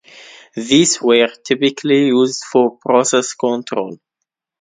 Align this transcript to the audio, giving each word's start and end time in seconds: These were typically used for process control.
These 0.55 0.99
were 0.99 1.27
typically 1.27 2.07
used 2.07 2.43
for 2.51 2.75
process 2.77 3.35
control. 3.35 3.99